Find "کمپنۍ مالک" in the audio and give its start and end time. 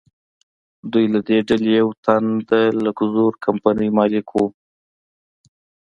3.45-4.27